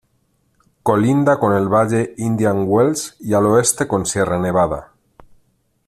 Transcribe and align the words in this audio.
Colinda 0.81 1.37
con 1.39 1.53
el 1.55 1.69
Valle 1.69 2.15
Indian 2.17 2.63
Wells, 2.67 3.17
y 3.19 3.35
al 3.35 3.45
oeste 3.45 3.87
con 3.87 4.07
Sierra 4.07 4.39
Nevada. 4.39 4.93